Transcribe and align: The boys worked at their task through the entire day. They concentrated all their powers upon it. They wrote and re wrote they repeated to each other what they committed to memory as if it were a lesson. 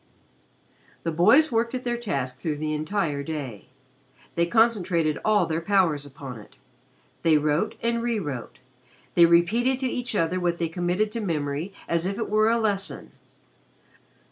The 1.03 1.11
boys 1.11 1.51
worked 1.51 1.75
at 1.75 1.83
their 1.83 1.95
task 1.95 2.39
through 2.39 2.55
the 2.55 2.73
entire 2.73 3.21
day. 3.21 3.67
They 4.33 4.47
concentrated 4.47 5.19
all 5.23 5.45
their 5.45 5.61
powers 5.61 6.07
upon 6.07 6.39
it. 6.39 6.55
They 7.21 7.37
wrote 7.37 7.75
and 7.83 8.01
re 8.01 8.17
wrote 8.17 8.57
they 9.13 9.27
repeated 9.27 9.77
to 9.81 9.87
each 9.87 10.15
other 10.15 10.39
what 10.39 10.57
they 10.57 10.69
committed 10.69 11.11
to 11.11 11.21
memory 11.21 11.71
as 11.87 12.07
if 12.07 12.17
it 12.17 12.29
were 12.31 12.49
a 12.49 12.57
lesson. 12.57 13.11